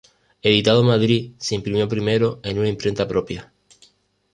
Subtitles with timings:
[0.41, 3.53] Editado en Madrid, se imprimió primero en una imprenta propia.